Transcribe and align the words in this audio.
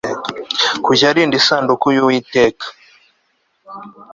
kujya 0.85 1.05
arinda 1.11 1.35
isanduku 1.41 1.85
y 1.95 1.99
uwiteka 2.03 2.65